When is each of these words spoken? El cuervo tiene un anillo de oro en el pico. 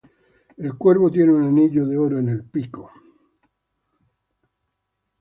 El 0.57 0.73
cuervo 0.79 1.11
tiene 1.11 1.31
un 1.31 1.43
anillo 1.43 1.85
de 1.85 1.95
oro 1.95 2.17
en 2.17 2.29
el 2.29 2.43
pico. 2.43 2.89